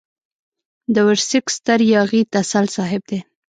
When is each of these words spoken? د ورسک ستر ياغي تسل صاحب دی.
د 0.93 0.95
ورسک 1.07 1.45
ستر 1.55 1.79
ياغي 1.93 2.21
تسل 2.33 2.65
صاحب 2.75 3.01
دی. 3.09 3.19